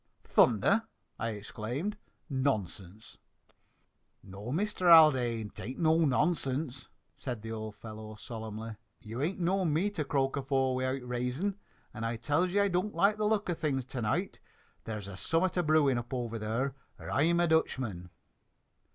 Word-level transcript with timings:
"Thunder?" 0.23 0.87
I 1.19 1.29
exclaimed. 1.29 1.95
"Nonsense!" 2.27 3.19
"No, 4.23 4.51
Mister 4.51 4.89
Haldane, 4.89 5.51
it 5.55 5.59
ain't 5.59 5.77
no 5.77 5.99
nonsense," 6.05 6.87
said 7.15 7.43
the 7.43 7.51
old 7.51 7.75
fellow 7.75 8.15
solemnly. 8.15 8.77
"You 8.99 9.21
ain't 9.21 9.39
known 9.39 9.71
me 9.73 9.91
to 9.91 10.03
croak 10.03 10.35
afore 10.37 10.73
without 10.73 11.03
re'sin, 11.03 11.53
and 11.93 12.03
I 12.03 12.15
tells 12.15 12.51
ye 12.51 12.59
I 12.61 12.67
don't 12.67 12.95
likes 12.95 13.19
the 13.19 13.25
look 13.27 13.47
o' 13.47 13.53
things 13.53 13.85
to 13.85 14.01
night. 14.01 14.39
There's 14.85 15.19
summit 15.19 15.55
a 15.55 15.61
brewin' 15.61 15.99
up 15.99 16.15
over 16.15 16.39
there, 16.39 16.73
or 16.97 17.11
I'm 17.11 17.39
a 17.39 17.47
Dutchman!" 17.47 18.09